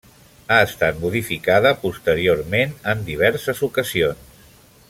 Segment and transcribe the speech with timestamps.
[0.53, 4.39] Ha estat modificada posteriorment en diverses ocasions.